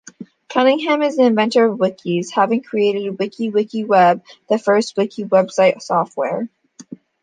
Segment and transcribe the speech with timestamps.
[0.49, 6.49] Cunningham is the inventor of wikis, having created WikiWikiWeb, the first wiki website software.